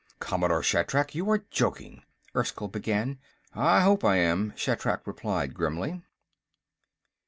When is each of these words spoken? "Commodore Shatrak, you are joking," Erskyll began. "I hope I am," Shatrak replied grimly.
"Commodore 0.19 0.63
Shatrak, 0.63 1.13
you 1.13 1.29
are 1.29 1.45
joking," 1.51 2.01
Erskyll 2.35 2.67
began. 2.69 3.19
"I 3.53 3.81
hope 3.81 4.03
I 4.03 4.15
am," 4.15 4.51
Shatrak 4.57 5.05
replied 5.05 5.53
grimly. 5.53 6.01